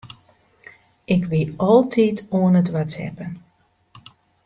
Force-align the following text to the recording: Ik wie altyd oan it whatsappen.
Ik 1.15 1.21
wie 1.31 1.47
altyd 1.67 2.17
oan 2.37 2.55
it 2.61 2.69
whatsappen. 2.75 3.31